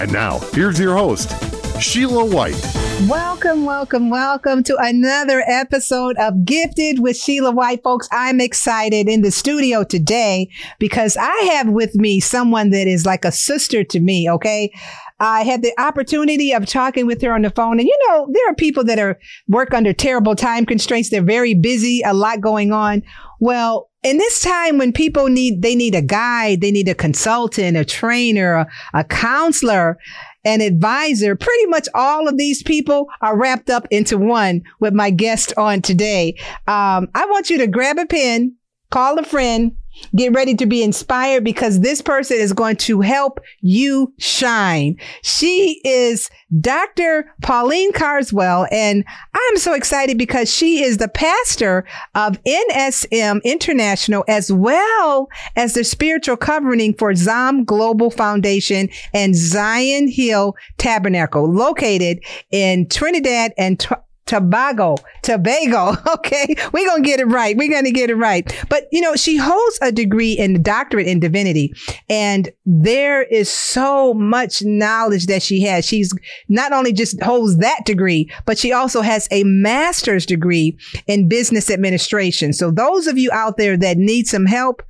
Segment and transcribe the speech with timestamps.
[0.00, 1.30] And now, here's your host,
[1.78, 2.58] Sheila White.
[3.06, 7.82] Welcome, welcome, welcome to another episode of Gifted with Sheila White.
[7.82, 13.04] Folks, I'm excited in the studio today because I have with me someone that is
[13.04, 14.72] like a sister to me, okay?
[15.18, 17.78] I had the opportunity of talking with her on the phone.
[17.78, 21.10] And you know, there are people that are work under terrible time constraints.
[21.10, 23.02] They're very busy, a lot going on.
[23.40, 27.76] Well, in this time when people need, they need a guide, they need a consultant,
[27.76, 29.98] a trainer, a, a counselor,
[30.44, 31.36] an advisor.
[31.36, 35.82] Pretty much all of these people are wrapped up into one with my guest on
[35.82, 36.34] today.
[36.66, 38.56] Um, I want you to grab a pen,
[38.90, 39.72] call a friend,
[40.14, 44.96] Get ready to be inspired because this person is going to help you shine.
[45.22, 47.32] She is Dr.
[47.42, 54.50] Pauline Carswell, and I'm so excited because she is the pastor of NSM International as
[54.50, 62.88] well as the spiritual covering for ZOM Global Foundation and Zion Hill Tabernacle located in
[62.88, 63.78] Trinidad and
[64.30, 65.96] Tobago, Tobago.
[66.20, 66.54] Okay.
[66.72, 67.56] We're going to get it right.
[67.56, 68.46] We're going to get it right.
[68.68, 71.72] But, you know, she holds a degree in the doctorate in divinity
[72.08, 75.84] and there is so much knowledge that she has.
[75.84, 76.12] She's
[76.48, 81.70] not only just holds that degree, but she also has a master's degree in business
[81.70, 82.52] administration.
[82.52, 84.82] So those of you out there that need some help,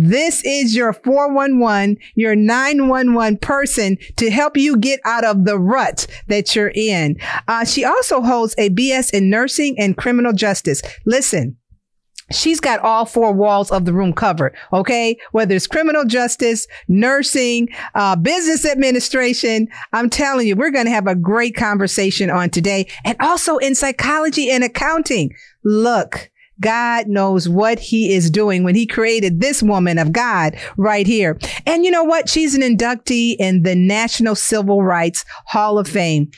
[0.00, 6.06] this is your 411, your 911 person to help you get out of the rut
[6.28, 7.16] that you're in.
[7.48, 10.82] Uh, she also holds a BS in nursing and criminal justice.
[11.04, 11.56] Listen,
[12.30, 14.54] She's got all four walls of the room covered.
[14.70, 15.16] Okay.
[15.32, 19.68] Whether it's criminal justice, nursing, uh, business administration.
[19.94, 23.74] I'm telling you, we're going to have a great conversation on today and also in
[23.74, 25.32] psychology and accounting.
[25.64, 31.06] Look, God knows what he is doing when he created this woman of God right
[31.06, 31.38] here.
[31.66, 32.28] And you know what?
[32.28, 36.30] She's an inductee in the National Civil Rights Hall of Fame.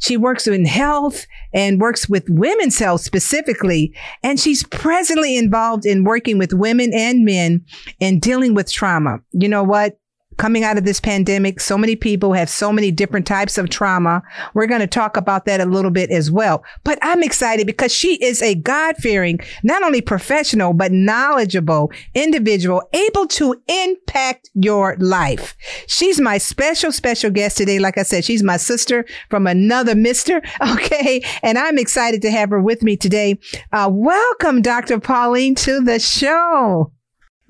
[0.00, 3.94] She works in health and works with women's health specifically.
[4.22, 7.64] And she's presently involved in working with women and men
[8.00, 9.20] in dealing with trauma.
[9.32, 9.98] You know what?
[10.38, 11.60] Coming out of this pandemic.
[11.60, 14.22] So many people have so many different types of trauma.
[14.54, 16.64] We're going to talk about that a little bit as well.
[16.84, 22.88] But I'm excited because she is a God fearing, not only professional, but knowledgeable individual
[22.92, 25.56] able to impact your life.
[25.86, 27.78] She's my special, special guest today.
[27.78, 30.42] Like I said, she's my sister from another mister.
[30.78, 31.24] Okay.
[31.42, 33.38] And I'm excited to have her with me today.
[33.72, 35.00] Uh, welcome, Dr.
[35.00, 36.92] Pauline, to the show.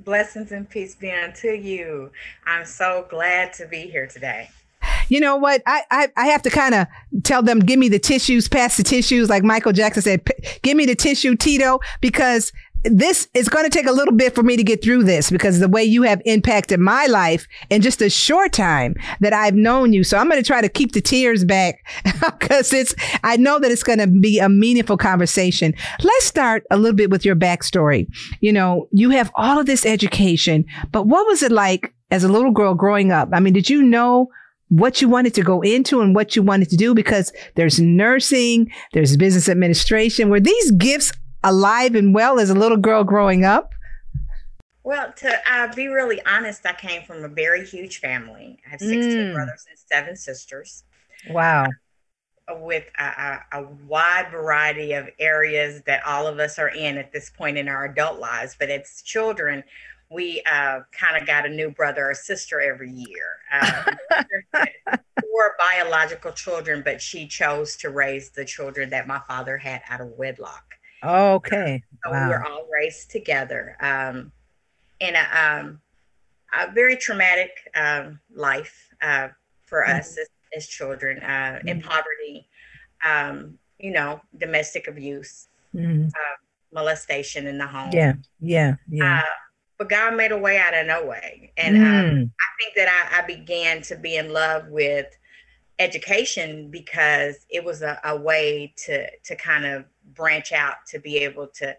[0.09, 2.11] Blessings and peace be unto you.
[2.47, 4.49] I'm so glad to be here today.
[5.11, 5.63] You know what?
[5.67, 6.87] I I, I have to kind of
[7.25, 10.27] tell them, give me the tissues, pass the tissues, like Michael Jackson said,
[10.63, 12.53] give me the tissue, Tito, because
[12.85, 15.59] this is going to take a little bit for me to get through this because
[15.59, 19.93] the way you have impacted my life in just a short time that I've known
[19.93, 20.05] you.
[20.05, 21.85] So I'm going to try to keep the tears back
[22.21, 22.95] because it's,
[23.25, 25.75] I know that it's going to be a meaningful conversation.
[26.03, 28.09] Let's start a little bit with your backstory.
[28.41, 32.29] You know, you have all of this education, but what was it like as a
[32.29, 33.29] little girl growing up?
[33.33, 34.29] I mean, did you know
[34.71, 38.71] what you wanted to go into and what you wanted to do because there's nursing,
[38.93, 40.29] there's business administration.
[40.29, 41.11] Were these gifts
[41.45, 43.73] alive and well as a little girl growing up?
[44.85, 48.59] Well, to uh, be really honest, I came from a very huge family.
[48.67, 49.35] I have 16 mm.
[49.35, 50.85] brothers and seven sisters.
[51.29, 51.67] Wow.
[52.49, 57.13] Uh, with a, a, wide variety of areas that all of us are in at
[57.13, 58.57] this point in our adult lives.
[58.59, 59.63] But as children,
[60.11, 63.37] we uh, kind of got a new brother or sister every year.
[63.53, 63.93] Uh,
[65.21, 70.01] four biological children, but she chose to raise the children that my father had out
[70.01, 70.78] of wedlock.
[71.05, 71.83] Okay.
[72.05, 72.25] So wow.
[72.25, 74.33] we were all raised together um,
[75.01, 75.81] in a, um,
[76.53, 79.29] a, very traumatic um, life uh,
[79.67, 79.99] for mm-hmm.
[79.99, 81.69] us as, as children uh, mm-hmm.
[81.69, 82.49] in poverty,
[83.05, 86.09] um, you know, domestic abuse, mm-hmm.
[86.09, 86.37] uh,
[86.73, 87.91] molestation in the home.
[87.93, 89.19] Yeah, yeah, yeah.
[89.19, 89.31] Uh,
[89.79, 91.53] but God made a way out of no way.
[91.57, 92.31] And um, mm.
[92.31, 95.07] I think that I, I began to be in love with
[95.79, 99.85] education because it was a, a way to to kind of
[100.15, 101.77] branch out to be able to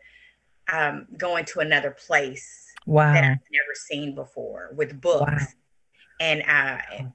[0.71, 3.13] um, go into another place wow.
[3.13, 5.31] that I've never seen before with books.
[5.31, 5.47] Wow.
[6.21, 7.05] And uh,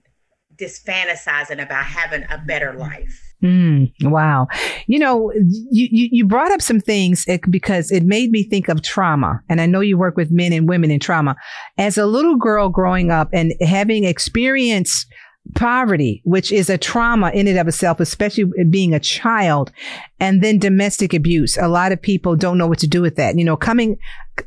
[0.58, 3.20] just fantasizing about having a better life.
[3.42, 4.46] Mm, wow.
[4.86, 8.80] You know, you, you, you brought up some things because it made me think of
[8.80, 9.40] trauma.
[9.50, 11.36] And I know you work with men and women in trauma.
[11.76, 15.06] As a little girl growing up and having experienced
[15.54, 19.70] poverty, which is a trauma in and of itself, especially being a child,
[20.18, 21.56] and then domestic abuse.
[21.58, 23.38] A lot of people don't know what to do with that.
[23.38, 23.98] You know, coming,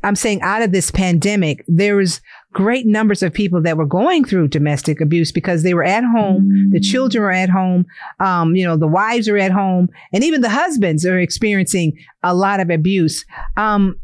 [0.02, 2.20] I'm saying out of this pandemic, there was
[2.52, 6.70] great numbers of people that were going through domestic abuse because they were at home,
[6.72, 7.86] the children were at home,
[8.20, 12.34] um, you know, the wives are at home, and even the husbands are experiencing a
[12.34, 13.24] lot of abuse.
[13.56, 14.00] Um,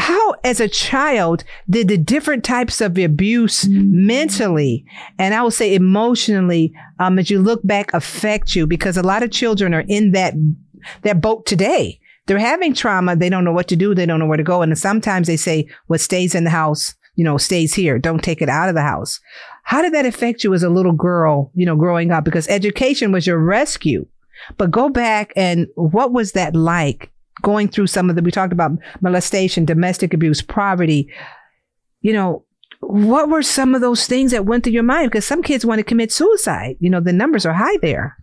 [0.00, 4.84] how, as a child, did the different types of abuse mentally
[5.18, 8.66] and I will say emotionally, um, as you look back, affect you?
[8.66, 10.34] Because a lot of children are in that
[11.02, 12.00] that boat today.
[12.26, 13.16] They're having trauma.
[13.16, 13.94] They don't know what to do.
[13.94, 14.62] They don't know where to go.
[14.62, 17.98] And sometimes they say, what stays in the house, you know, stays here.
[17.98, 19.20] Don't take it out of the house.
[19.64, 22.24] How did that affect you as a little girl, you know, growing up?
[22.24, 24.06] Because education was your rescue.
[24.56, 27.09] But go back and what was that like
[27.42, 31.12] going through some of the, we talked about molestation, domestic abuse, poverty.
[32.02, 32.44] You know,
[32.80, 35.10] what were some of those things that went through your mind?
[35.10, 36.76] Because some kids want to commit suicide.
[36.80, 38.16] You know, the numbers are high there.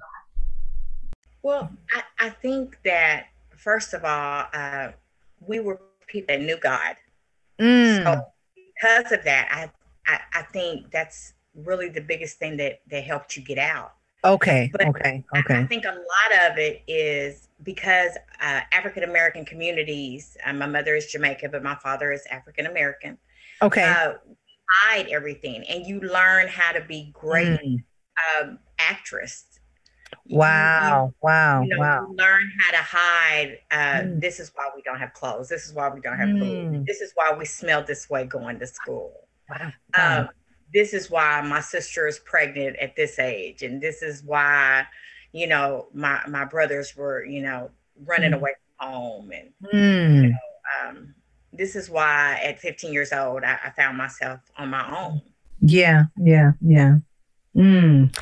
[1.43, 4.89] Well, I, I think that first of all, uh,
[5.45, 6.95] we were people that knew God.
[7.59, 8.03] Mm.
[8.03, 8.21] So
[8.55, 13.35] because of that, I, I, I think that's really the biggest thing that that helped
[13.35, 13.93] you get out.
[14.23, 14.69] Okay.
[14.71, 15.23] But okay.
[15.35, 15.55] Okay.
[15.55, 18.11] I, I think a lot of it is because
[18.41, 20.37] uh, African American communities.
[20.45, 23.17] Uh, my mother is Jamaican, but my father is African American.
[23.61, 23.83] Okay.
[23.83, 24.13] Uh,
[24.81, 27.83] hide everything, and you learn how to be great mm.
[28.41, 29.45] um, actress.
[30.29, 31.07] Wow!
[31.07, 31.61] You, wow!
[31.61, 32.07] You know, wow!
[32.09, 33.57] You learn how to hide.
[33.71, 34.21] Uh, mm.
[34.21, 35.49] This is why we don't have clothes.
[35.49, 36.39] This is why we don't have mm.
[36.39, 36.85] food.
[36.85, 39.27] This is why we smell this way going to school.
[39.49, 39.71] Wow.
[39.97, 40.29] Um,
[40.73, 44.85] this is why my sister is pregnant at this age, and this is why,
[45.31, 47.69] you know, my my brothers were, you know,
[48.05, 48.35] running mm.
[48.35, 50.23] away from home, and mm.
[50.23, 51.15] you know, um,
[51.53, 55.21] this is why at 15 years old I, I found myself on my own.
[55.59, 56.97] Yeah, yeah, yeah.
[57.55, 58.15] Mm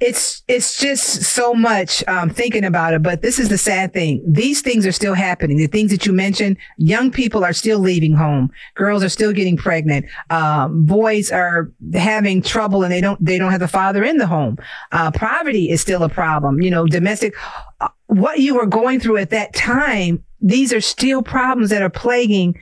[0.00, 3.02] it's it's just so much um, thinking about it.
[3.02, 5.56] But this is the sad thing: these things are still happening.
[5.56, 8.50] The things that you mentioned, young people are still leaving home.
[8.74, 10.06] Girls are still getting pregnant.
[10.30, 14.26] Um, boys are having trouble, and they don't they don't have the father in the
[14.26, 14.58] home.
[14.92, 16.60] Uh, poverty is still a problem.
[16.60, 17.34] You know, domestic.
[17.80, 21.90] Uh, what you were going through at that time, these are still problems that are
[21.90, 22.58] plaguing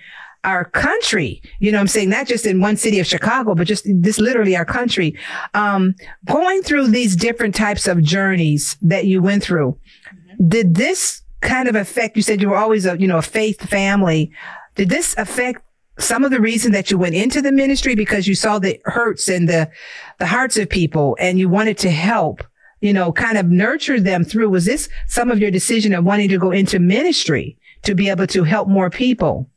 [0.47, 1.43] our country.
[1.59, 2.09] You know I'm saying?
[2.09, 5.19] Not just in one city of Chicago, but just this literally our country.
[5.53, 5.95] Um,
[6.25, 9.79] going through these different types of journeys that you went through,
[10.09, 10.49] mm-hmm.
[10.49, 13.61] did this kind of affect, you said you were always a, you know, a faith
[13.69, 14.33] family.
[14.77, 15.63] Did this affect
[15.99, 19.29] some of the reason that you went into the ministry because you saw the hurts
[19.29, 19.71] and the,
[20.19, 22.43] the hearts of people and you wanted to help?
[22.83, 24.51] you know, kind of nurture them through?
[24.51, 28.27] Was this some of your decision of wanting to go into ministry to be able
[28.27, 29.49] to help more people?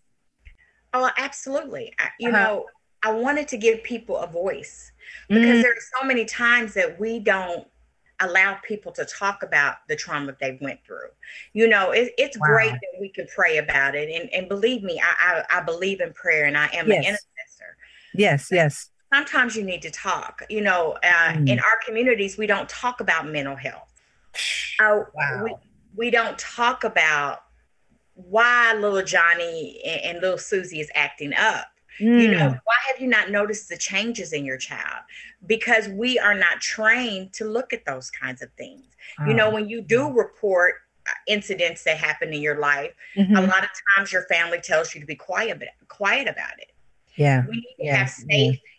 [0.93, 1.93] Oh, absolutely.
[1.99, 2.37] I, you uh-huh.
[2.37, 2.65] know,
[3.03, 4.91] I wanted to give people a voice
[5.29, 5.61] because mm.
[5.61, 7.65] there are so many times that we don't
[8.19, 11.07] allow people to talk about the trauma they went through.
[11.53, 12.47] You know, it, it's wow.
[12.47, 14.09] great that we can pray about it.
[14.09, 16.97] And, and believe me, I, I, I believe in prayer and I am yes.
[16.97, 17.77] an intercessor.
[18.13, 18.89] Yes, yes.
[19.13, 20.43] Sometimes you need to talk.
[20.49, 21.47] You know, uh, mm.
[21.47, 23.93] in our communities, we don't talk about mental health.
[24.79, 25.43] Uh, wow.
[25.43, 25.55] we,
[25.95, 27.43] we don't talk about
[28.27, 31.67] why little Johnny and, and little Susie is acting up.
[31.99, 32.21] Mm.
[32.21, 32.59] You know, mm.
[32.63, 35.03] why have you not noticed the changes in your child?
[35.45, 38.85] Because we are not trained to look at those kinds of things.
[39.19, 39.25] Oh.
[39.25, 40.75] You know, oh, when you do report
[41.07, 43.35] uh, incidents that happen in your life, mm-hmm.
[43.35, 46.71] a lot of times your family tells you to be quiet, quiet about it.
[47.15, 47.43] Yeah.
[47.49, 47.95] We need to yeah.
[47.97, 48.27] have safe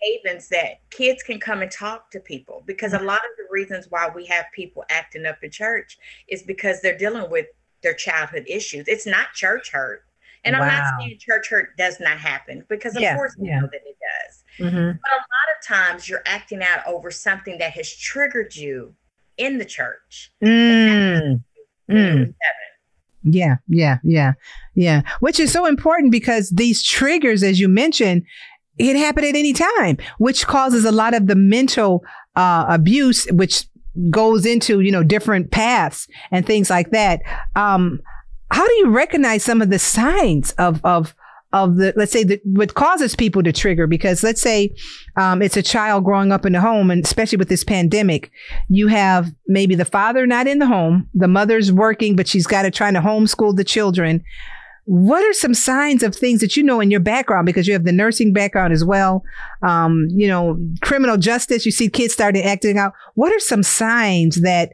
[0.02, 0.18] yeah.
[0.24, 3.88] havens that kids can come and talk to people because a lot of the reasons
[3.90, 7.46] why we have people acting up in church is because they're dealing with
[7.82, 8.86] their childhood issues.
[8.88, 10.02] It's not church hurt.
[10.44, 10.62] And wow.
[10.62, 13.60] I'm not saying church hurt does not happen because of yeah, course we yeah.
[13.60, 14.44] know that it does.
[14.58, 14.86] Mm-hmm.
[14.86, 18.94] But a lot of times you're acting out over something that has triggered you
[19.36, 20.32] in the church.
[20.42, 21.42] Mm.
[21.90, 22.34] Mm.
[23.22, 24.32] Yeah, yeah, yeah,
[24.74, 25.02] yeah.
[25.20, 28.22] Which is so important because these triggers, as you mentioned,
[28.78, 32.02] it happen at any time, which causes a lot of the mental
[32.36, 33.66] uh, abuse, which
[34.10, 37.20] goes into, you know, different paths and things like that.
[37.56, 38.00] Um,
[38.50, 41.14] how do you recognize some of the signs of, of,
[41.52, 43.86] of the, let's say that what causes people to trigger?
[43.86, 44.74] Because let's say,
[45.16, 48.30] um, it's a child growing up in the home and especially with this pandemic,
[48.68, 52.62] you have maybe the father not in the home, the mother's working, but she's got
[52.62, 54.22] to try to homeschool the children.
[54.84, 57.46] What are some signs of things that you know in your background?
[57.46, 59.22] Because you have the nursing background as well.
[59.62, 62.92] Um, you know criminal justice you see kids starting acting out.
[63.14, 64.72] What are some signs that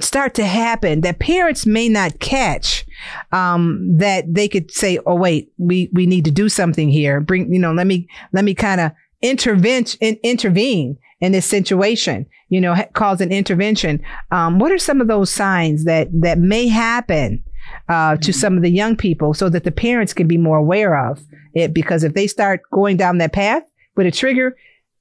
[0.00, 2.84] start to happen that parents may not catch
[3.32, 7.20] um, that they could say oh wait we we need to do something here.
[7.20, 12.26] Bring you know let me let me kind of intervene in, intervene in this situation
[12.48, 14.02] you know cause an intervention.
[14.30, 17.42] Um, what are some of those signs that that may happen
[17.88, 18.32] uh, to mm-hmm.
[18.32, 21.22] some of the young people so that the parents can be more aware of
[21.54, 21.72] it.
[21.72, 23.62] Because if they start going down that path
[23.96, 24.56] with a trigger,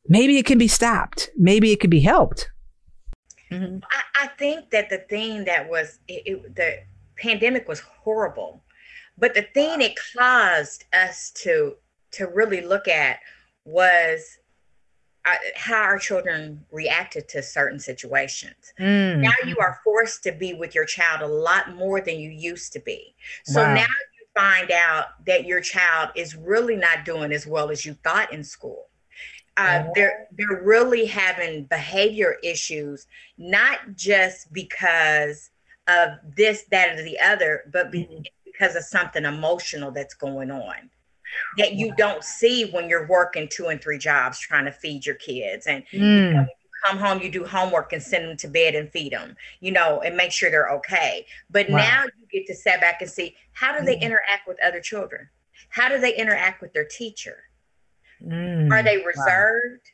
[0.07, 1.29] maybe it can be stopped.
[1.37, 2.49] Maybe it can be helped.
[3.51, 3.77] Mm-hmm.
[3.91, 6.79] I, I, think that the thing that was it, it, the
[7.17, 8.63] pandemic was horrible,
[9.19, 11.75] but the thing it caused us to
[12.11, 13.19] to really look at
[13.65, 14.39] was
[15.55, 18.73] how our children reacted to certain situations.
[18.79, 19.19] Mm.
[19.19, 22.73] Now you are forced to be with your child a lot more than you used
[22.73, 23.15] to be.
[23.43, 23.73] So wow.
[23.73, 27.95] now you find out that your child is really not doing as well as you
[28.03, 28.87] thought in school.
[29.57, 29.91] Uh, oh.
[29.95, 35.49] they're they're really having behavior issues, not just because
[35.87, 38.23] of this, that, or the other, but be, mm.
[38.43, 40.89] because of something emotional that's going on
[41.57, 45.15] that you don't see when you're working two and three jobs trying to feed your
[45.15, 46.27] kids and mm.
[46.27, 46.45] you know,
[46.85, 50.01] come home you do homework and send them to bed and feed them you know
[50.01, 51.77] and make sure they're okay but wow.
[51.77, 54.01] now you get to sit back and see how do they mm.
[54.01, 55.27] interact with other children
[55.69, 57.37] how do they interact with their teacher
[58.23, 58.71] mm.
[58.71, 59.91] are they reserved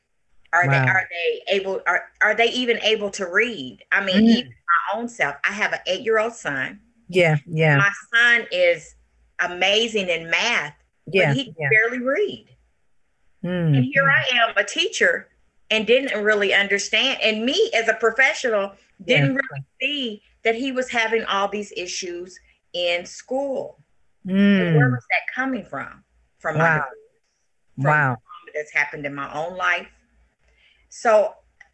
[0.53, 0.59] wow.
[0.59, 0.71] are wow.
[0.71, 4.29] they are they able are, are they even able to read i mean mm.
[4.29, 8.47] even my own self i have an eight year old son yeah yeah my son
[8.51, 8.95] is
[9.39, 10.75] amazing in math
[11.07, 11.69] yeah, but he yeah.
[11.69, 12.47] barely read.
[13.43, 13.77] Mm.
[13.77, 15.29] And here I am, a teacher,
[15.69, 17.19] and didn't really understand.
[17.23, 18.73] And me as a professional
[19.05, 19.39] didn't yeah.
[19.41, 22.39] really see that he was having all these issues
[22.73, 23.77] in school.
[24.27, 24.75] Mm.
[24.75, 26.03] where was that coming from?
[26.37, 26.77] From wow.
[26.77, 26.83] my
[27.81, 28.17] from wow.
[28.53, 29.87] that's happened in my own life.
[30.89, 31.33] So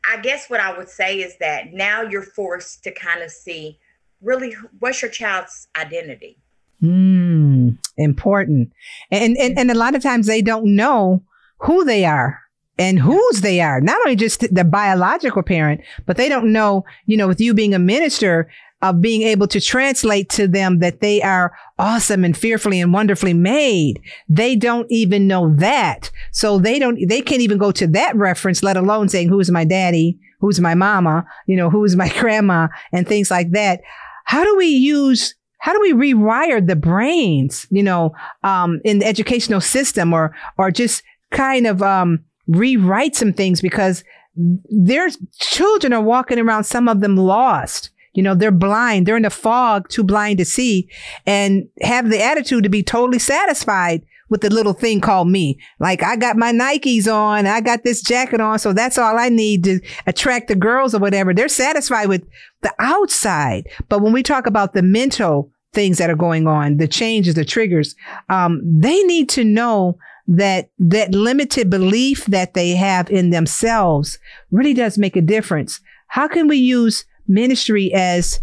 [0.10, 3.80] I guess what I would say is that now you're forced to kind of see
[4.22, 6.38] really what's your child's identity.
[6.84, 8.72] Mm important.
[9.12, 11.24] And, and, and a lot of times they don't know
[11.60, 12.40] who they are
[12.78, 13.82] and whose they are.
[13.82, 17.74] Not only just the biological parent, but they don't know, you know, with you being
[17.74, 18.50] a minister,
[18.84, 23.34] of being able to translate to them that they are awesome and fearfully and wonderfully
[23.34, 24.00] made.
[24.30, 26.12] They don't even know that.
[26.32, 29.66] So they don't, they can't even go to that reference, let alone saying, who's my
[29.66, 30.20] daddy?
[30.42, 31.26] Who's my mama?
[31.48, 33.82] You know, who's my grandma and things like that.
[34.26, 39.06] How do we use how do we rewire the brains, you know, um, in the
[39.06, 44.04] educational system or, or just kind of, um, rewrite some things because
[44.36, 45.10] their
[45.40, 47.90] children are walking around, some of them lost.
[48.14, 49.06] You know, they're blind.
[49.06, 50.90] They're in a fog, too blind to see
[51.28, 55.60] and have the attitude to be totally satisfied with the little thing called me.
[55.80, 59.30] Like I got my Nikes on, I got this jacket on, so that's all I
[59.30, 61.34] need to attract the girls or whatever.
[61.34, 62.28] They're satisfied with
[62.62, 63.68] the outside.
[63.90, 67.46] But when we talk about the mental things that are going on, the changes, the
[67.46, 67.96] triggers,
[68.30, 74.20] um, they need to know that that limited belief that they have in themselves
[74.52, 75.80] really does make a difference.
[76.08, 78.42] How can we use ministry as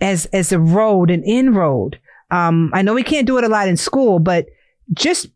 [0.00, 1.98] as as a road, an inroad?
[2.30, 4.46] Um, I know we can't do it a lot in school, but
[4.94, 5.28] just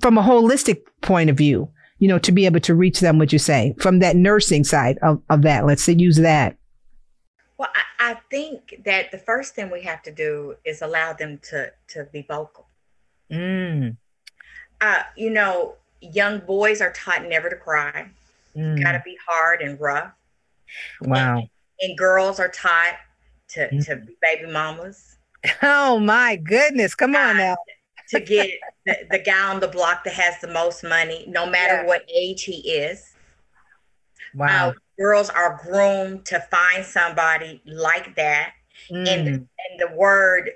[0.00, 3.32] from a holistic point of view, you know, to be able to reach them, would
[3.32, 5.66] you say, from that nursing side of, of that?
[5.66, 6.56] Let's say use that.
[7.58, 11.38] Well, I, I think that the first thing we have to do is allow them
[11.50, 12.66] to to be vocal.
[13.30, 13.96] Mm.
[14.80, 18.08] Uh, you know, young boys are taught never to cry.
[18.56, 18.82] Mm.
[18.82, 20.12] Got to be hard and rough.
[21.02, 21.38] Wow.
[21.38, 21.48] And,
[21.80, 22.96] and girls are taught
[23.48, 23.84] to mm.
[23.86, 25.16] to be baby mamas.
[25.62, 26.94] Oh my goodness!
[26.94, 27.56] Come on now.
[28.10, 28.50] To get
[28.86, 31.86] the, the, guy on the block that has the most money, no matter yeah.
[31.86, 33.14] what age he is.
[34.34, 34.70] Wow.
[34.70, 38.52] Uh, girls are groomed to find somebody like that.
[38.90, 39.08] Mm.
[39.08, 39.48] And, and
[39.78, 40.50] the word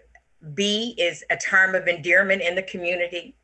[0.54, 3.34] be is a term of endearment in the community.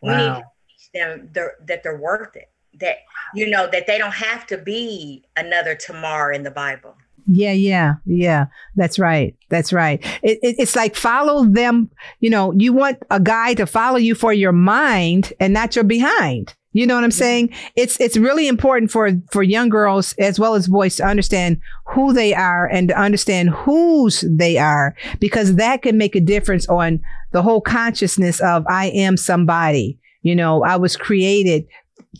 [0.00, 0.10] Wow.
[0.10, 2.50] We need to teach them they're, that they're worth it.
[2.80, 2.96] That,
[3.34, 6.96] you know, that they don't have to be another Tamar in the Bible.
[7.26, 8.46] Yeah, yeah, yeah.
[8.76, 9.36] That's right.
[9.48, 10.04] That's right.
[10.22, 11.90] It, it, it's like follow them.
[12.20, 15.84] You know, you want a guy to follow you for your mind and not your
[15.84, 16.54] behind.
[16.74, 17.50] You know what I'm saying?
[17.76, 22.14] It's it's really important for for young girls as well as boys to understand who
[22.14, 27.00] they are and to understand whose they are because that can make a difference on
[27.32, 29.98] the whole consciousness of I am somebody.
[30.22, 31.66] You know, I was created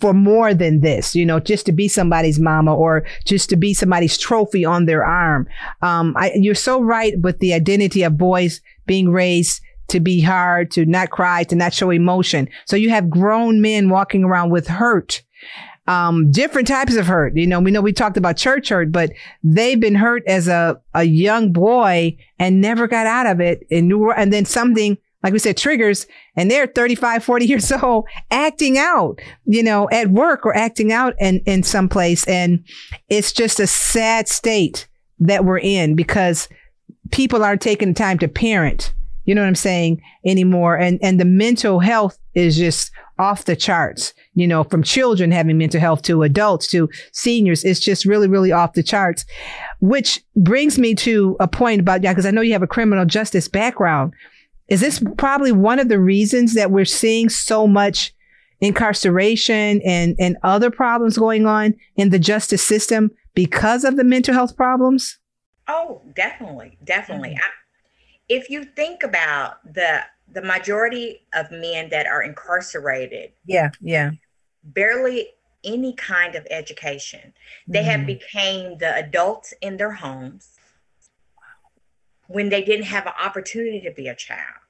[0.00, 3.74] for more than this, you know, just to be somebody's mama or just to be
[3.74, 5.46] somebody's trophy on their arm.
[5.82, 10.70] Um, I, you're so right with the identity of boys being raised to be hard,
[10.70, 12.48] to not cry, to not show emotion.
[12.64, 15.22] So you have grown men walking around with hurt.
[15.88, 17.36] Um, different types of hurt.
[17.36, 19.10] You know, we know we talked about church hurt, but
[19.42, 23.66] they've been hurt as a, a young boy and never got out of it.
[23.70, 28.78] And, and then something like we said, triggers, and they're 35, 40 years old acting
[28.78, 32.26] out, you know, at work or acting out in, in some place.
[32.26, 32.64] And
[33.08, 34.88] it's just a sad state
[35.20, 36.48] that we're in because
[37.10, 38.92] people aren't taking the time to parent.
[39.24, 40.76] You know what I'm saying anymore.
[40.76, 45.56] And, and the mental health is just off the charts, you know, from children having
[45.58, 47.62] mental health to adults to seniors.
[47.62, 49.24] It's just really, really off the charts,
[49.80, 53.04] which brings me to a point about, yeah, because I know you have a criminal
[53.04, 54.12] justice background.
[54.72, 58.14] Is this probably one of the reasons that we're seeing so much
[58.62, 64.32] incarceration and, and other problems going on in the justice system because of the mental
[64.32, 65.18] health problems?
[65.68, 67.30] Oh, definitely, definitely.
[67.30, 67.38] Mm-hmm.
[67.38, 74.12] I, if you think about the the majority of men that are incarcerated, yeah, yeah,
[74.64, 75.28] barely
[75.64, 77.34] any kind of education.
[77.68, 77.88] They mm-hmm.
[77.90, 80.52] have became the adults in their homes
[82.26, 84.61] when they didn't have an opportunity to be a child.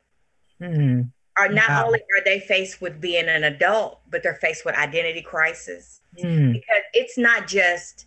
[0.62, 1.02] Mm-hmm.
[1.38, 1.86] Are not wow.
[1.86, 6.52] only are they faced with being an adult, but they're faced with identity crisis mm.
[6.52, 8.06] because it's not just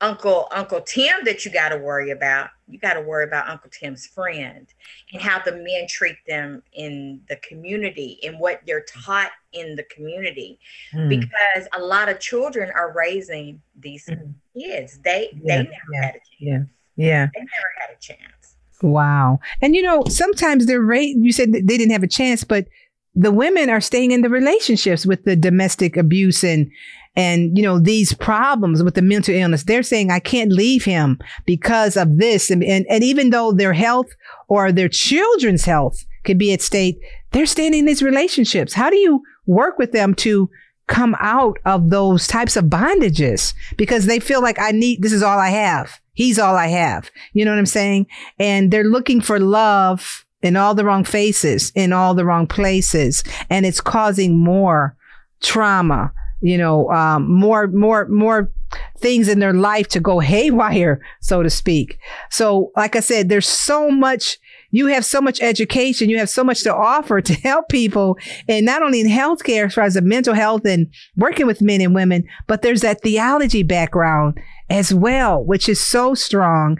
[0.00, 2.50] Uncle Uncle Tim that you got to worry about.
[2.68, 4.66] You got to worry about Uncle Tim's friend
[5.12, 9.84] and how the men treat them in the community and what they're taught in the
[9.84, 10.58] community.
[10.94, 11.08] Mm.
[11.08, 14.34] Because a lot of children are raising these mm.
[14.54, 14.98] kids.
[14.98, 16.30] They yeah, they never yeah, had a chance.
[16.40, 16.58] Yeah.
[16.96, 17.28] Yeah.
[17.34, 18.55] They never had a chance.
[18.82, 19.40] Wow.
[19.62, 22.66] And you know, sometimes they're rate you said they didn't have a chance, but
[23.14, 26.70] the women are staying in the relationships with the domestic abuse and
[27.16, 29.64] and you know these problems with the mental illness.
[29.64, 32.50] They're saying i can't leave him because of this.
[32.50, 34.08] And, and, and even though their health
[34.48, 37.00] or their children's health could be at stake
[37.32, 38.72] they're staying in these relationships.
[38.72, 40.48] How do you work with them to
[40.86, 43.52] come out of those types of bondages?
[43.76, 47.10] Because they feel like i need this is all i have He's all I have.
[47.34, 48.06] You know what I'm saying?
[48.38, 53.22] And they're looking for love in all the wrong faces, in all the wrong places.
[53.50, 54.96] And it's causing more
[55.42, 58.50] trauma, you know, um, more, more, more
[58.98, 61.98] things in their life to go haywire, so to speak.
[62.30, 64.38] So, like I said, there's so much
[64.70, 68.66] you have so much education, you have so much to offer to help people, and
[68.66, 71.94] not only in healthcare as far as the mental health and working with men and
[71.94, 76.78] women, but there's that theology background as well, which is so strong.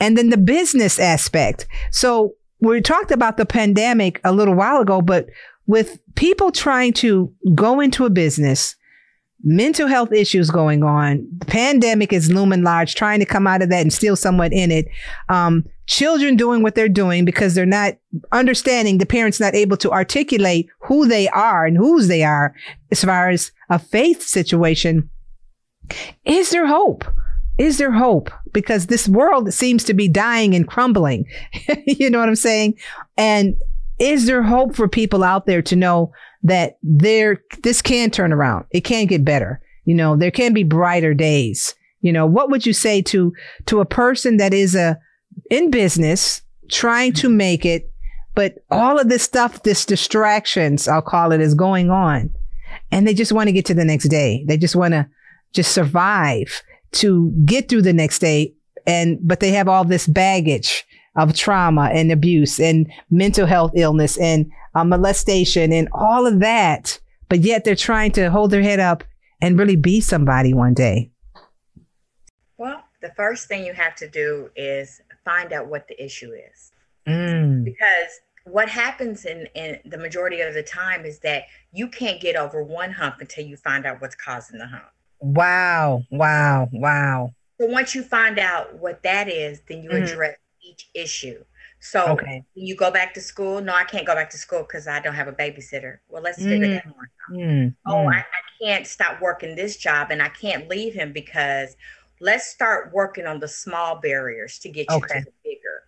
[0.00, 1.66] And then the business aspect.
[1.90, 5.26] So we talked about the pandemic a little while ago, but
[5.66, 8.76] with people trying to go into a business,
[9.42, 13.70] mental health issues going on, the pandemic is looming large, trying to come out of
[13.70, 14.86] that and still somewhat in it.
[15.28, 17.94] Um, children doing what they're doing because they're not
[18.32, 22.54] understanding the parents not able to articulate who they are and whose they are
[22.90, 25.10] as far as a faith situation.
[26.24, 27.04] Is there hope?
[27.58, 28.30] is there hope?
[28.52, 31.26] Because this world seems to be dying and crumbling.
[31.86, 32.74] you know what I'm saying?
[33.16, 33.54] And
[33.98, 38.66] is there hope for people out there to know that there, this can turn around?
[38.70, 39.60] It can get better.
[39.84, 41.74] You know, there can be brighter days.
[42.00, 43.32] You know, what would you say to,
[43.66, 44.98] to a person that is a,
[45.50, 47.92] in business, trying to make it,
[48.34, 52.34] but all of this stuff, this distractions, I'll call it, is going on.
[52.90, 54.44] And they just want to get to the next day.
[54.46, 55.08] They just want to
[55.52, 58.54] just survive to get through the next day.
[58.86, 60.84] And, but they have all this baggage
[61.16, 66.98] of trauma and abuse and mental health illness and uh, molestation and all of that.
[67.28, 69.04] But yet they're trying to hold their head up
[69.40, 71.10] and really be somebody one day.
[72.58, 76.72] Well, the first thing you have to do is find out what the issue is.
[77.06, 77.64] Mm.
[77.64, 82.36] Because what happens in, in the majority of the time is that you can't get
[82.36, 84.84] over one hump until you find out what's causing the hump.
[85.20, 87.32] Wow, wow, wow.
[87.60, 90.04] So once you find out what that is, then you mm-hmm.
[90.04, 91.42] address each issue.
[91.80, 92.44] So okay.
[92.54, 93.60] you go back to school.
[93.60, 95.98] No, I can't go back to school because I don't have a babysitter.
[96.08, 96.48] Well, let's mm-hmm.
[96.48, 97.36] figure that one out.
[97.36, 97.90] Mm-hmm.
[97.90, 98.24] Oh, I, I
[98.62, 101.76] can't stop working this job and I can't leave him because
[102.24, 105.20] let's start working on the small barriers to get you okay.
[105.20, 105.82] to the bigger.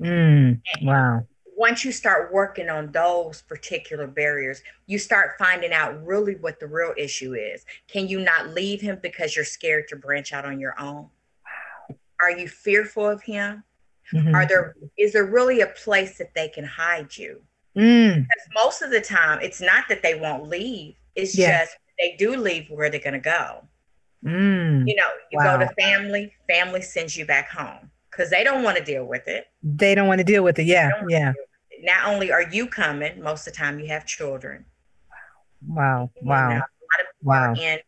[0.00, 1.24] Mm, wow
[1.56, 6.66] once you start working on those particular barriers, you start finding out really what the
[6.66, 7.64] real issue is.
[7.88, 11.08] Can you not leave him because you're scared to branch out on your own?
[12.20, 13.62] Are you fearful of him?
[14.12, 14.34] Mm-hmm.
[14.34, 17.40] Are there is there really a place that they can hide you?
[17.76, 18.14] Mm.
[18.16, 20.96] Because most of the time, it's not that they won't leave.
[21.14, 21.60] It's yeah.
[21.60, 23.62] just they do leave where they're going to go.
[24.24, 24.84] Mm.
[24.86, 25.56] You know, you wow.
[25.56, 29.26] go to family, family sends you back home because they don't want to deal with
[29.26, 29.46] it.
[29.62, 30.66] They don't want to deal with it.
[30.66, 31.32] Yeah, yeah.
[31.82, 34.64] not only are you coming, most of the time you have children.
[35.66, 36.10] Wow.
[36.22, 36.48] Wow.
[36.48, 37.50] You know, a lot of people wow.
[37.50, 37.78] are in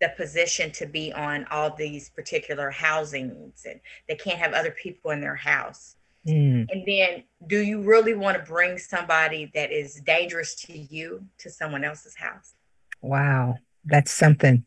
[0.00, 5.10] the position to be on all these particular housings and they can't have other people
[5.10, 5.96] in their house.
[6.26, 6.66] Mm.
[6.70, 11.50] And then do you really want to bring somebody that is dangerous to you to
[11.50, 12.54] someone else's house?
[13.00, 13.56] Wow.
[13.84, 14.64] That's something.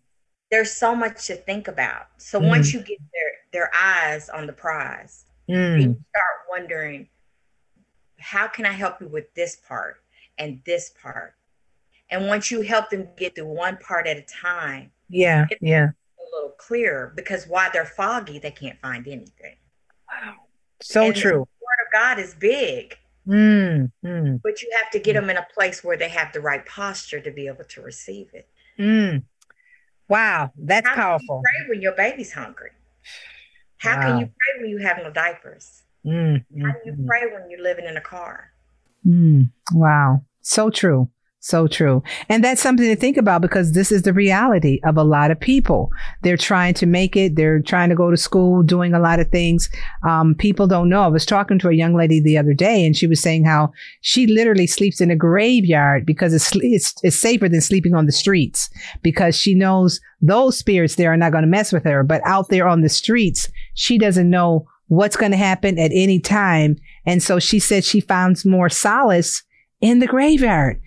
[0.52, 2.08] There's so much to think about.
[2.18, 2.50] So mm.
[2.50, 5.82] once you get their their eyes on the prize, mm.
[5.82, 7.08] you start wondering,
[8.20, 9.98] how can I help you with this part
[10.38, 11.36] and this part?
[12.10, 16.36] And once you help them get through one part at a time, yeah, yeah, a
[16.36, 19.56] little clearer because while they're foggy, they can't find anything.
[20.10, 20.36] Wow,
[20.82, 21.32] so and true.
[21.32, 24.42] The word of God is big, mm, mm.
[24.44, 27.22] but you have to get them in a place where they have the right posture
[27.22, 28.50] to be able to receive it.
[28.78, 29.24] Mm.
[30.12, 31.42] Wow, that's How powerful.
[31.42, 32.72] pray when your baby's hungry.
[33.78, 34.02] How wow.
[34.02, 35.84] can you pray when you have no diapers?
[36.06, 38.52] Mm, How do you mm, pray when you're living in a car?
[39.08, 40.22] Mm, wow.
[40.42, 41.10] So true.
[41.44, 42.04] So true.
[42.30, 45.40] And that's something to think about because this is the reality of a lot of
[45.40, 45.92] people.
[46.22, 47.36] They're trying to make it.
[47.36, 49.68] They're trying to go to school, doing a lot of things.
[50.08, 51.02] Um, people don't know.
[51.02, 53.74] I was talking to a young lady the other day and she was saying how
[54.02, 58.12] she literally sleeps in a graveyard because it's, it's, it's safer than sleeping on the
[58.12, 58.70] streets
[59.02, 62.04] because she knows those spirits there are not going to mess with her.
[62.04, 66.20] But out there on the streets, she doesn't know what's going to happen at any
[66.20, 66.78] time.
[67.08, 69.42] And so she said she finds more solace
[69.82, 70.80] in the graveyard.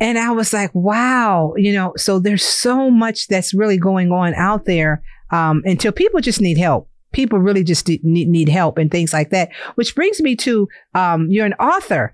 [0.00, 4.34] And I was like, wow, you know, so there's so much that's really going on
[4.34, 6.88] out there um, until people just need help.
[7.12, 11.26] People really just need, need help and things like that, which brings me to um,
[11.30, 12.12] you're an author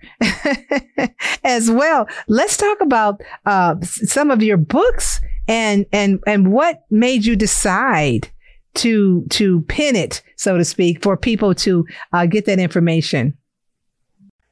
[1.44, 2.06] as well.
[2.28, 8.30] Let's talk about uh, some of your books and and and what made you decide
[8.74, 13.36] to to pin it, so to speak, for people to uh, get that information?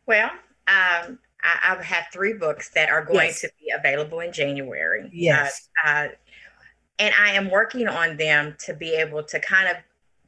[0.07, 0.31] Well,
[0.67, 3.41] um, I, I, have three books that are going yes.
[3.41, 5.09] to be available in January.
[5.13, 5.69] Yes.
[5.85, 6.09] Uh, uh,
[6.99, 9.77] and I am working on them to be able to kind of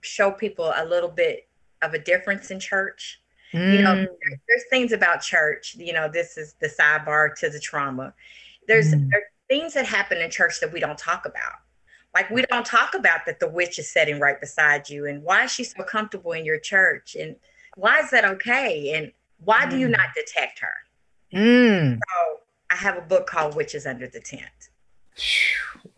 [0.01, 1.49] show people a little bit
[1.83, 3.21] of a difference in church.
[3.53, 3.73] Mm.
[3.77, 4.07] You know, mm.
[4.29, 8.13] there's things about church, you know, this is the sidebar to the trauma.
[8.67, 9.09] There's, mm.
[9.11, 11.55] there's things that happen in church that we don't talk about.
[12.15, 15.45] Like we don't talk about that the witch is sitting right beside you and why
[15.45, 17.37] is she so comfortable in your church and
[17.77, 19.13] why is that okay and
[19.45, 19.71] why mm.
[19.71, 19.93] do you mm.
[19.93, 20.75] not detect her?
[21.35, 21.95] Mm.
[21.97, 22.39] So
[22.71, 24.51] I have a book called Witches Under the Tent.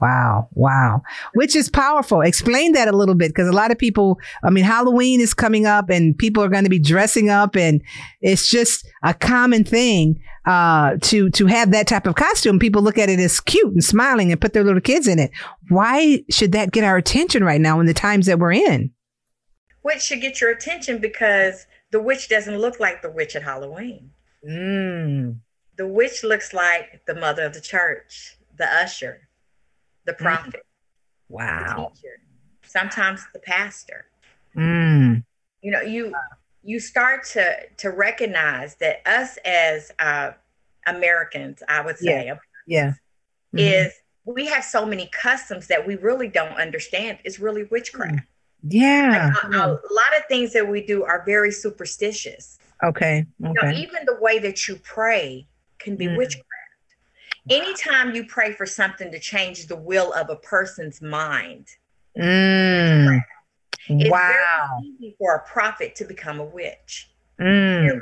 [0.01, 1.03] Wow, wow.
[1.35, 2.20] Which is powerful.
[2.20, 5.64] Explain that a little bit because a lot of people, I mean, Halloween is coming
[5.64, 7.81] up and people are going to be dressing up and
[8.20, 12.59] it's just a common thing uh, to to have that type of costume.
[12.59, 15.31] People look at it as cute and smiling and put their little kids in it.
[15.70, 18.90] Why should that get our attention right now in the times that we're in?
[19.81, 24.11] Which should get your attention because the witch doesn't look like the witch at Halloween.
[24.47, 25.39] Mm.
[25.77, 29.29] The witch looks like the mother of the church, the usher,
[30.05, 30.19] the mm.
[30.19, 30.61] prophet.
[30.61, 31.29] Mm.
[31.29, 31.91] Wow.
[31.95, 32.21] The teacher,
[32.63, 34.07] sometimes the pastor.
[34.57, 35.25] Mm.
[35.63, 36.15] You know, you
[36.63, 40.33] you start to to recognize that us as uh,
[40.87, 42.93] Americans, I would say, yeah, yeah.
[43.55, 43.59] Mm-hmm.
[43.59, 43.93] is
[44.25, 47.19] we have so many customs that we really don't understand.
[47.25, 48.15] It's really witchcraft.
[48.15, 48.27] Mm.
[48.69, 49.33] Yeah.
[49.43, 52.59] Like a, a, lot of things that we do are very superstitious.
[52.85, 53.27] Okay.
[53.45, 53.77] okay.
[53.77, 55.47] Even the way that you pray
[55.79, 56.17] can be mm.
[56.17, 56.47] witchcraft.
[57.49, 61.69] Anytime you pray for something to change the will of a person's mind,
[62.19, 63.21] mm.
[63.89, 64.69] it's wow.
[64.81, 67.11] very easy for a prophet to become a witch.
[67.41, 68.01] Mm.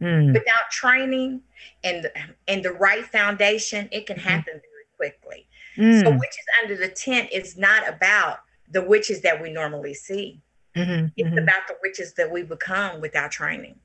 [0.00, 0.32] Mm.
[0.32, 1.42] Without training
[1.84, 2.10] and
[2.48, 4.28] and the right foundation, it can mm-hmm.
[4.28, 4.60] happen mm.
[4.60, 5.46] very quickly.
[5.76, 6.02] Mm.
[6.02, 10.40] So, witches under the tent is not about the witches that we normally see.
[10.76, 11.38] Mm-hmm, it's mm-hmm.
[11.38, 13.76] about the witches that we become without training.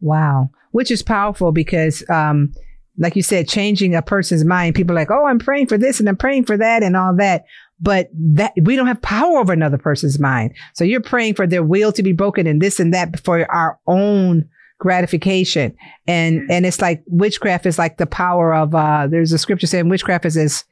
[0.00, 0.50] Wow.
[0.72, 2.52] Which is powerful because, um,
[2.98, 4.74] like you said, changing a person's mind.
[4.74, 7.14] People are like, oh, I'm praying for this and I'm praying for that and all
[7.16, 7.44] that.
[7.78, 10.54] But that we don't have power over another person's mind.
[10.74, 13.78] So you're praying for their will to be broken and this and that for our
[13.86, 14.48] own
[14.78, 15.76] gratification.
[16.06, 16.50] And, mm-hmm.
[16.50, 20.24] and it's like witchcraft is like the power of, uh, there's a scripture saying witchcraft
[20.24, 20.64] is as,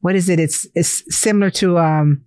[0.00, 0.38] what is it?
[0.38, 2.24] It's, it's similar to, um,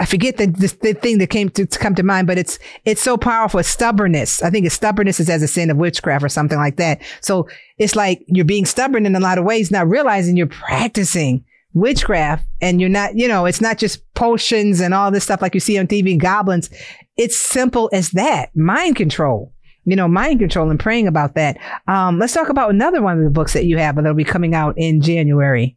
[0.00, 2.58] I forget the, the, the thing that came to, to, come to mind, but it's
[2.84, 3.60] it's so powerful.
[3.60, 4.42] It's stubbornness.
[4.42, 7.02] I think it's stubbornness is as a sin of witchcraft or something like that.
[7.20, 11.44] So it's like you're being stubborn in a lot of ways, not realizing you're practicing
[11.74, 13.16] witchcraft, and you're not.
[13.16, 16.18] You know, it's not just potions and all this stuff like you see on TV,
[16.18, 16.70] goblins.
[17.16, 18.54] It's simple as that.
[18.56, 19.52] Mind control.
[19.84, 21.56] You know, mind control and praying about that.
[21.88, 24.54] Um, let's talk about another one of the books that you have that'll be coming
[24.54, 25.76] out in January.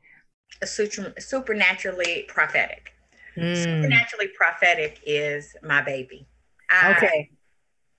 [0.64, 2.92] Super, supernaturally prophetic.
[3.38, 3.56] Mm.
[3.56, 6.28] Supernaturally prophetic is my baby.
[6.70, 7.30] I, okay.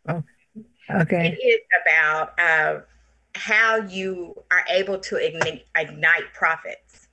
[0.09, 0.23] Oh.
[0.91, 1.29] Okay.
[1.29, 2.81] It is about uh,
[3.35, 7.09] how you are able to ignite, ignite prophets.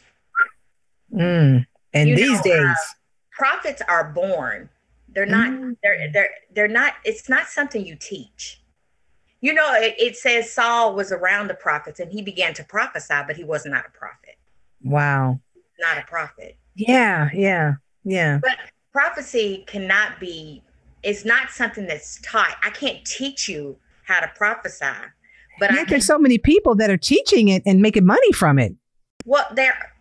[1.13, 1.65] Mm.
[1.93, 2.75] And You these know, days, uh,
[3.31, 4.69] Prophets are born.
[5.07, 5.49] They're not.
[5.49, 5.77] Mm.
[5.81, 6.95] They're they're they're not.
[7.05, 8.61] It's not something you teach.
[9.39, 13.13] You know, it, it says Saul was around the prophets and he began to prophesy,
[13.25, 14.35] but he was not a prophet.
[14.83, 15.39] wow.
[15.79, 16.57] Not a prophet.
[16.75, 18.39] Yeah, yeah, yeah.
[18.41, 18.57] But
[18.91, 20.61] prophecy cannot be.
[21.03, 22.57] It's not something that's taught.
[22.63, 24.85] I can't teach you how to prophesy,
[25.59, 28.31] but I Yet can there's so many people that are teaching it and making money
[28.33, 28.73] from it.
[29.25, 29.93] Well, there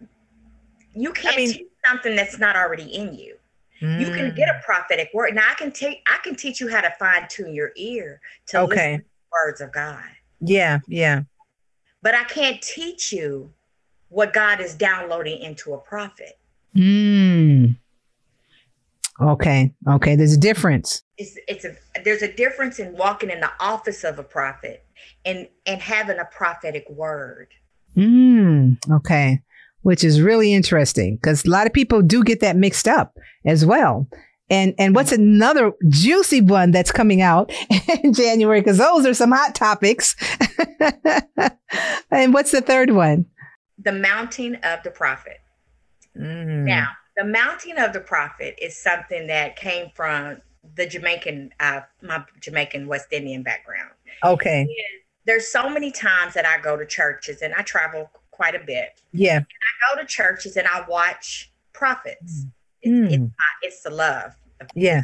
[0.94, 3.34] you can't mean- teach something that's not already in you.
[3.80, 4.58] You can get Mm.
[4.58, 5.36] a prophetic word.
[5.36, 8.62] Now I can take I can teach you how to fine tune your ear to
[8.64, 8.96] listen Okay.
[8.96, 10.02] to the words of God.
[10.40, 11.22] Yeah, yeah.
[12.02, 13.52] But I can't teach you
[14.08, 16.38] what God is downloading into a prophet.
[16.74, 17.76] Mm.
[19.20, 19.74] Okay.
[19.88, 20.16] Okay.
[20.16, 21.02] There's a difference.
[21.16, 24.84] It's it's a there's a difference in walking in the office of a prophet
[25.24, 27.48] and and having a prophetic word.
[27.96, 28.78] Mm.
[28.90, 29.40] Okay.
[29.82, 33.66] Which is really interesting because a lot of people do get that mixed up as
[33.66, 34.08] well.
[34.50, 37.52] And and what's another juicy one that's coming out
[38.04, 38.60] in January?
[38.60, 40.14] Because those are some hot topics.
[42.10, 43.26] and what's the third one?
[43.78, 45.38] The mounting of the prophet.
[46.16, 46.64] Mm.
[46.64, 50.40] Now, the mounting of the prophet is something that came from
[50.76, 53.90] the Jamaican, uh, my Jamaican West Indian background.
[54.24, 54.66] Okay.
[55.26, 59.02] There's so many times that I go to churches and I travel quite a bit.
[59.12, 59.40] Yeah.
[59.40, 62.44] I go to churches and I watch prophets.
[62.82, 63.12] It's, Mm.
[63.12, 64.36] it's, it's the love.
[64.74, 65.02] Yeah.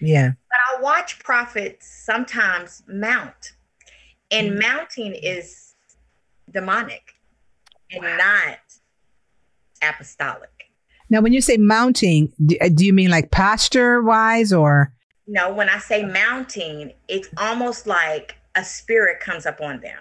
[0.00, 0.32] Yeah.
[0.48, 3.52] But I watch prophets sometimes mount,
[4.30, 4.62] and Mm.
[4.62, 5.74] mounting is
[6.50, 7.12] demonic
[7.90, 8.60] and not
[9.82, 10.59] apostolic.
[11.10, 14.92] Now, when you say mounting, do, uh, do you mean like posture wise or?
[15.26, 19.98] No, when I say mounting, it's almost like a spirit comes up on them,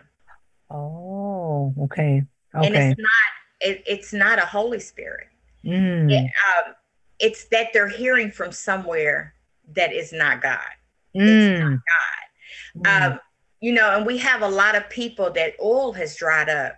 [0.71, 2.23] Oh, okay.
[2.53, 3.09] and it's not.
[3.61, 5.27] It, it's not a Holy Spirit.
[5.65, 6.11] Mm.
[6.11, 6.73] It, um,
[7.19, 9.33] it's that they're hearing from somewhere
[9.75, 10.59] that is not God.
[11.15, 11.27] Mm.
[11.27, 11.79] It's not
[12.83, 13.11] God.
[13.11, 13.19] Um,
[13.59, 16.75] you know, and we have a lot of people that oil has dried up.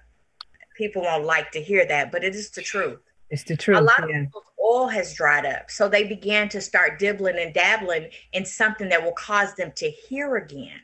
[0.76, 3.00] People won't like to hear that, but it is the truth.
[3.32, 3.78] It's the truth.
[3.78, 4.22] a lot of yeah.
[4.26, 5.72] people's oil has dried up.
[5.72, 9.90] So they began to start dibbling and dabbling in something that will cause them to
[9.90, 10.80] hear again.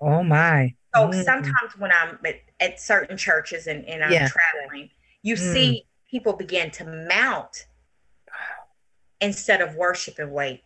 [0.00, 0.74] Oh my.
[0.94, 1.24] So Mm.
[1.24, 4.28] sometimes when I'm at, at certain churches and, and I'm Yeah.
[4.28, 4.90] traveling,
[5.22, 5.52] you Mm.
[5.52, 7.66] see people begin to mount
[9.20, 10.62] instead of worship and wait.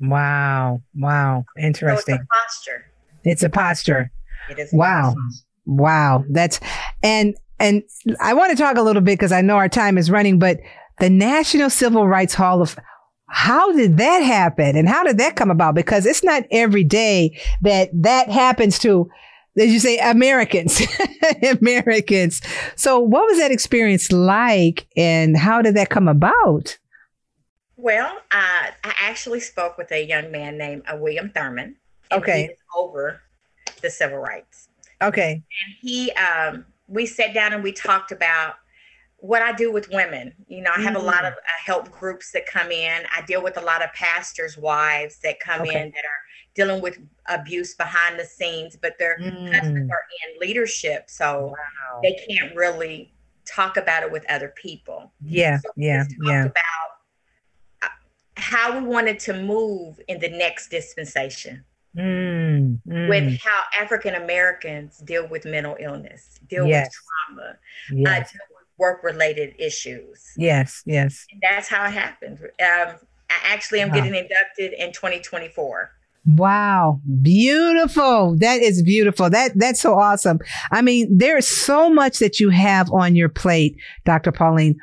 [0.00, 0.82] Wow.
[0.94, 1.44] Wow.
[1.48, 2.14] So it's Interesting.
[2.14, 2.86] a posture.
[3.24, 4.10] It's a posture.
[4.48, 5.14] It is Wow.
[5.66, 6.24] Wow.
[6.28, 6.58] That's
[7.02, 7.82] and and
[8.20, 10.58] I want to talk a little bit because I know our time is running, but
[10.98, 12.76] the National Civil Rights Hall of
[13.28, 15.74] how did that happen and how did that come about?
[15.74, 19.08] Because it's not every day that that happens to,
[19.56, 20.82] as you say, Americans,
[21.60, 22.42] Americans.
[22.76, 26.78] So what was that experience like and how did that come about?
[27.76, 31.76] Well, uh, I actually spoke with a young man named uh, William Thurman.
[32.10, 32.50] Okay.
[32.76, 33.22] Over
[33.80, 34.68] the civil rights.
[35.00, 35.32] Okay.
[35.32, 38.56] And he, um, we sat down and we talked about
[39.16, 40.34] what I do with women.
[40.46, 43.02] You know, I have a lot of uh, help groups that come in.
[43.16, 45.80] I deal with a lot of pastors' wives that come Okay.
[45.80, 46.20] in that are
[46.54, 49.90] dealing with abuse behind the scenes, but their husbands Mm.
[49.90, 51.08] are in leadership.
[51.08, 52.00] So Wow.
[52.02, 53.14] they can't really
[53.46, 55.12] talk about it with other people.
[55.20, 55.58] Yeah.
[55.60, 56.04] So Yeah.
[56.20, 56.44] Yeah.
[56.46, 56.90] about
[57.82, 57.88] uh,
[58.36, 61.64] how we wanted to move in the next dispensation
[61.96, 66.86] Mm, mm, with how African Americans deal with mental illness, deal Yes.
[66.86, 67.54] with trauma, uh,
[67.92, 68.32] yes.
[68.32, 70.24] deal with work-related issues.
[70.36, 70.82] Yes.
[70.86, 71.26] Yes.
[71.30, 72.38] And that's how it happened.
[72.42, 72.96] Um,
[73.30, 73.96] I actually am Wow.
[73.96, 75.90] getting inducted in 2024.
[76.24, 78.36] Wow, beautiful.
[78.38, 79.28] That is beautiful.
[79.28, 80.38] That that's so awesome.
[80.70, 84.30] I mean, there is so much that you have on your plate, Dr.
[84.32, 84.76] Pauline.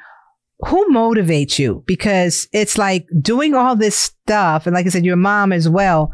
[0.68, 1.84] Who motivates you?
[1.88, 6.12] Because it's like doing all this stuff, and like I said, your mom as well.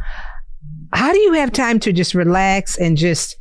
[0.94, 3.36] How do you have time to just relax and just,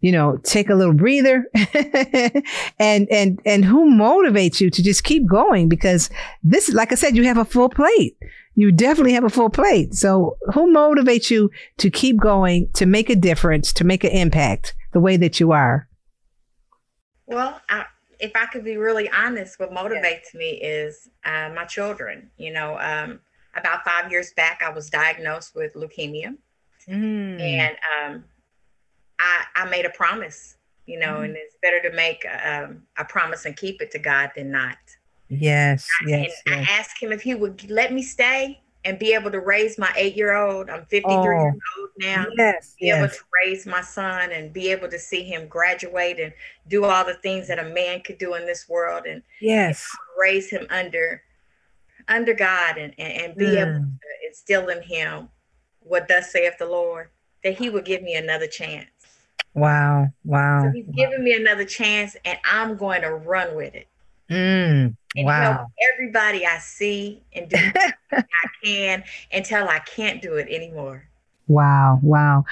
[0.00, 1.44] you know, take a little breather?
[2.78, 5.68] and and and who motivates you to just keep going?
[5.68, 6.10] Because
[6.42, 8.16] this, like I said, you have a full plate
[8.54, 9.94] you definitely have a full plate.
[9.94, 14.74] So who motivates you to keep going, to make a difference, to make an impact
[14.92, 15.88] the way that you are?
[17.26, 17.86] Well, I,
[18.20, 22.30] if I could be really honest, what motivates me is uh, my children.
[22.36, 23.20] You know, um,
[23.56, 26.36] about five years back, I was diagnosed with leukemia.
[26.88, 27.40] Mm.
[27.40, 28.24] and um,
[29.18, 31.24] I, I made a promise, you know, Mm.
[31.24, 34.78] and it's better to make um, a promise and keep it to God than not.
[35.28, 36.68] Yes, yes, and yes.
[36.68, 39.90] I asked him if he would let me stay and be able to raise my
[39.96, 40.68] eight year old.
[40.68, 42.26] I'm 53 oh, years old now.
[42.36, 42.74] Yes.
[42.78, 42.98] Be yes.
[42.98, 46.32] able to raise my son and be able to see him graduate and
[46.68, 50.50] do all the things that a man could do in this world and yes, raise
[50.50, 51.22] him under
[52.08, 53.62] under God and, and, and be mm.
[53.62, 55.28] able to instill in him
[55.84, 57.08] what thus saith the Lord,
[57.42, 58.88] that he would give me another chance.
[59.54, 60.08] Wow.
[60.24, 60.62] Wow.
[60.64, 60.94] So he's wow.
[60.96, 63.88] giving me another chance and I'm going to run with it.
[64.30, 65.52] Mm, and wow.
[65.52, 67.56] help everybody I see and do
[68.12, 68.24] I
[68.64, 71.06] can until I can't do it anymore.
[71.46, 72.00] Wow.
[72.02, 72.44] Wow.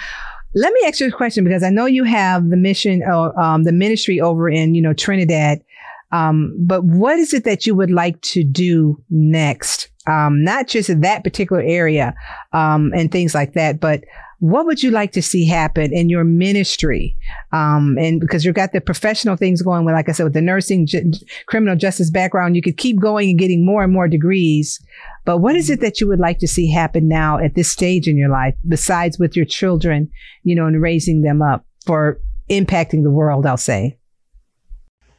[0.54, 3.64] Let me ask you a question because I know you have the mission, uh, um,
[3.64, 5.64] the ministry over in, you know, Trinidad.
[6.12, 9.88] Um, but what is it that you would like to do next?
[10.06, 12.14] Um, not just in that particular area,
[12.52, 14.02] um, and things like that, but
[14.42, 17.16] what would you like to see happen in your ministry?
[17.52, 20.40] Um, and because you've got the professional things going with, like I said, with the
[20.40, 21.12] nursing, j-
[21.46, 24.84] criminal justice background, you could keep going and getting more and more degrees.
[25.24, 28.08] But what is it that you would like to see happen now at this stage
[28.08, 30.10] in your life, besides with your children,
[30.42, 32.18] you know, and raising them up for
[32.50, 33.96] impacting the world, I'll say?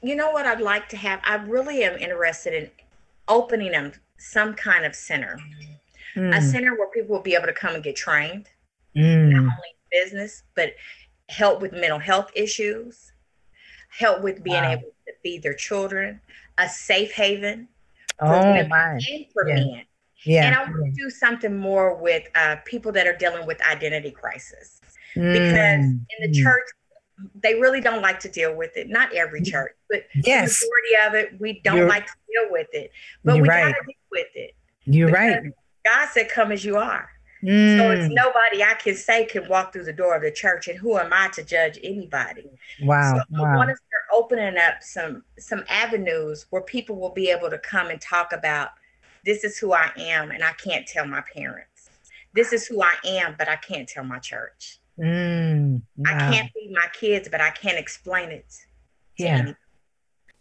[0.01, 1.21] You know what I'd like to have?
[1.23, 2.69] I really am interested in
[3.29, 3.93] opening them
[4.23, 5.37] some kind of center,
[6.15, 6.35] mm.
[6.35, 6.47] a hmm.
[6.47, 8.47] center where people will be able to come and get trained
[8.95, 9.29] mm.
[9.29, 10.73] not only business, but
[11.29, 13.11] help with mental health issues,
[13.89, 14.71] help with being wow.
[14.71, 16.21] able to feed their children,
[16.57, 17.67] a safe haven
[18.19, 18.91] for oh, women my.
[18.91, 19.55] and for yeah.
[19.55, 19.83] men.
[20.25, 20.45] Yeah.
[20.45, 24.11] And I want to do something more with uh, people that are dealing with identity
[24.11, 24.79] crisis.
[25.15, 25.33] Mm.
[25.33, 26.43] Because in the mm.
[26.43, 26.63] church,
[27.35, 28.89] they really don't like to deal with it.
[28.89, 30.59] Not every church, but yes.
[30.59, 32.91] the majority of it, we don't You're, like to deal with it.
[33.23, 33.73] But we right.
[33.73, 34.55] gotta deal with it.
[34.85, 35.43] You're right.
[35.85, 37.09] God said, Come as you are.
[37.43, 37.77] Mm.
[37.77, 40.77] So it's nobody I can say can walk through the door of the church, and
[40.77, 42.49] who am I to judge anybody?
[42.81, 43.15] Wow.
[43.15, 43.53] So wow.
[43.53, 47.57] I want to start opening up some some avenues where people will be able to
[47.57, 48.69] come and talk about
[49.25, 51.89] this is who I am, and I can't tell my parents.
[52.33, 54.79] This is who I am, but I can't tell my church.
[54.97, 56.11] Mm, wow.
[56.15, 58.45] I can't feed my kids, but I can't explain it.
[59.17, 59.27] yeah.
[59.27, 59.57] Anybody.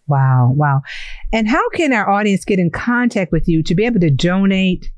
[0.09, 0.83] Wow, wow.
[1.33, 4.91] And how can our audience get in contact with you to be able to donate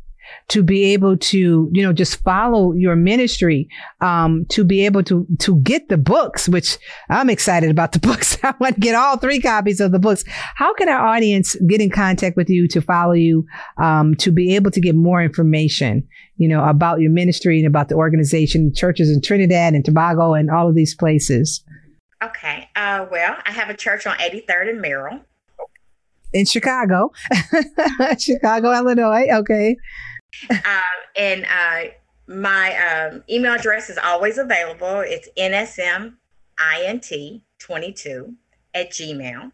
[0.49, 3.69] to be able to, you know, just follow your ministry,
[4.01, 6.79] um, to be able to, to get the books, which
[7.11, 8.37] I'm excited about the books.
[8.43, 10.25] I want to get all three copies of the books.
[10.57, 13.47] How can our audience get in contact with you to follow you,
[13.79, 17.89] um, to be able to get more information, you know, about your ministry and about
[17.89, 21.65] the organization, churches in Trinidad and Tobago and all of these places?
[22.23, 22.69] Okay.
[22.75, 25.21] Uh, well, I have a church on 83rd and Merrill.
[26.35, 27.13] In Chicago,
[28.19, 29.27] Chicago, Illinois.
[29.33, 29.77] Okay
[30.51, 30.83] um,
[31.17, 31.85] and uh,
[32.27, 35.03] my um, email address is always available.
[35.07, 38.35] It's nsmint22
[38.75, 39.53] at gmail.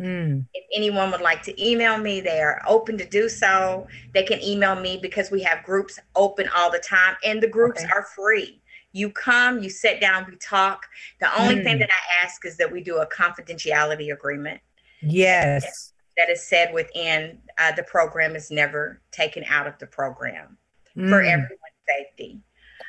[0.00, 0.46] Mm.
[0.54, 3.86] If anyone would like to email me, they are open to do so.
[4.14, 7.82] They can email me because we have groups open all the time, and the groups
[7.82, 7.92] okay.
[7.92, 8.60] are free.
[8.94, 10.86] You come, you sit down, we talk.
[11.20, 11.64] The only mm.
[11.64, 14.60] thing that I ask is that we do a confidentiality agreement.
[15.02, 20.56] Yes that is said within uh, the program is never taken out of the program
[20.96, 21.08] mm.
[21.08, 22.40] for everyone's safety.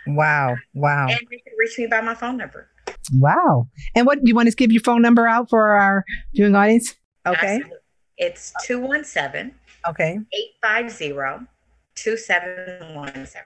[0.08, 0.56] Wow.
[0.74, 1.08] Wow.
[1.08, 2.70] And you can reach me by my phone number.
[3.14, 3.68] Wow.
[3.96, 6.96] And what you want to give your phone number out for our viewing audience?
[7.26, 7.56] Okay.
[7.56, 7.78] Absolutely.
[8.18, 9.54] It's 217
[9.88, 10.20] Okay.
[10.62, 11.48] 850
[11.96, 13.42] 2717.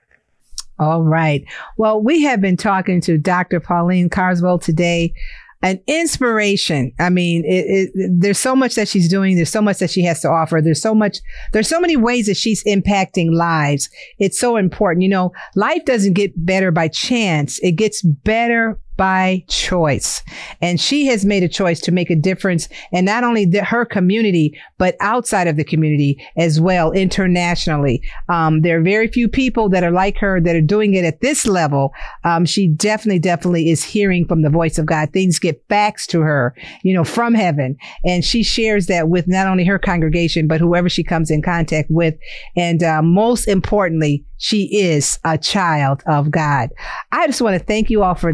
[0.80, 1.44] All right.
[1.78, 3.60] Well, we have been talking to Dr.
[3.60, 5.14] Pauline Carswell today
[5.62, 6.92] an inspiration.
[7.00, 9.36] I mean, it, it, there's so much that she's doing.
[9.36, 10.62] There's so much that she has to offer.
[10.62, 11.18] There's so much,
[11.52, 13.90] there's so many ways that she's impacting lives.
[14.20, 15.04] It's so important.
[15.04, 17.60] You know, life doesn't get better by chance.
[17.60, 20.24] It gets better by choice.
[20.62, 23.86] And she has made a choice to make a difference in not only the, her
[23.86, 28.02] community, but outside of the community as well, internationally.
[28.28, 31.22] Um, there are very few people that are like her that are doing it at
[31.22, 31.94] this level.
[32.24, 35.14] Um, she definitely, definitely is hearing from the voice of God.
[35.14, 37.78] Things get faxed to her, you know, from heaven.
[38.04, 41.90] And she shares that with not only her congregation, but whoever she comes in contact
[41.92, 42.16] with.
[42.56, 46.70] And uh, most importantly, she is a child of God.
[47.12, 48.34] I just want to thank you all for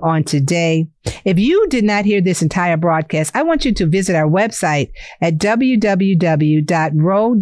[0.00, 0.88] on today.
[1.24, 4.90] If you did not hear this entire broadcast, I want you to visit our website
[5.20, 5.82] at www.road,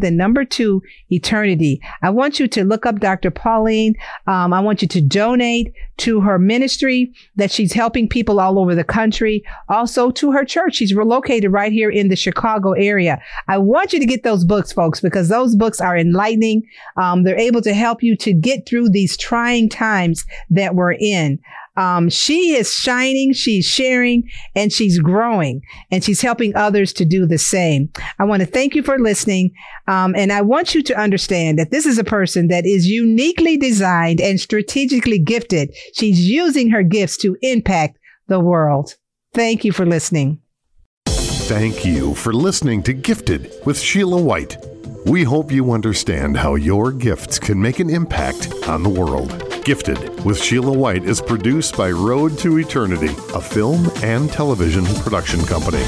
[0.00, 1.80] the number two eternity.
[2.02, 3.30] I want you to look up Dr.
[3.30, 3.94] Pauline.
[4.26, 8.74] Um, I want you to donate to her ministry that she's helping people all over
[8.74, 9.44] the country.
[9.68, 10.74] Also to her church.
[10.74, 13.20] She's located right here in the Chicago area.
[13.48, 16.62] I want you to get those books, folks, because those books are enlightening.
[16.96, 21.38] Um, they're able to help you to get through these trying times that we're in.
[21.76, 27.26] Um, she is shining, she's sharing, and she's growing, and she's helping others to do
[27.26, 27.90] the same.
[28.18, 29.52] I want to thank you for listening.
[29.88, 33.56] Um, and I want you to understand that this is a person that is uniquely
[33.56, 35.74] designed and strategically gifted.
[35.94, 37.98] She's using her gifts to impact
[38.28, 38.94] the world.
[39.32, 40.40] Thank you for listening.
[41.06, 44.56] Thank you for listening to Gifted with Sheila White.
[45.06, 49.62] We hope you understand how your gifts can make an impact on the world.
[49.62, 55.44] Gifted with Sheila White is produced by Road to Eternity, a film and television production
[55.44, 55.84] company.